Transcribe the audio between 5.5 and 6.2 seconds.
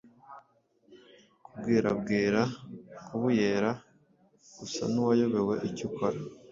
icyo ukora